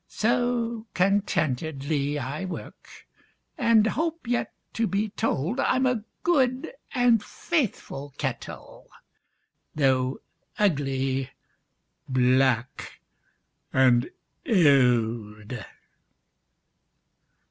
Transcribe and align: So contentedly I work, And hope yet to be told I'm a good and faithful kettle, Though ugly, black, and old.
So 0.09 0.87
contentedly 0.95 2.17
I 2.17 2.45
work, 2.45 2.87
And 3.55 3.85
hope 3.85 4.25
yet 4.25 4.51
to 4.73 4.87
be 4.87 5.09
told 5.09 5.59
I'm 5.59 5.85
a 5.85 6.03
good 6.23 6.73
and 6.91 7.23
faithful 7.23 8.11
kettle, 8.17 8.87
Though 9.75 10.19
ugly, 10.57 11.29
black, 12.09 12.99
and 13.71 14.09
old. 14.49 15.63